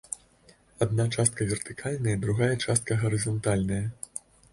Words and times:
Адна 0.85 1.03
частка 1.17 1.45
вертыкальная, 1.51 2.15
другая 2.23 2.49
частка 2.65 2.97
гарызантальная. 3.05 3.83